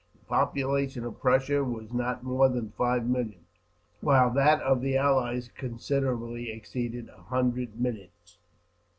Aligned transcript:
The 0.13 0.25
population 0.29 1.03
of 1.05 1.19
Prussia 1.21 1.63
was 1.63 1.93
not 1.93 2.23
more 2.23 2.49
than 2.49 2.71
five 2.71 3.05
millions, 3.05 3.59
while 3.99 4.31
that 4.31 4.59
of 4.63 4.81
the 4.81 4.97
Allies 4.97 5.51
considerably 5.53 6.49
exceeded 6.51 7.07
a 7.09 7.21
hundred 7.21 7.79
millions. 7.79 8.39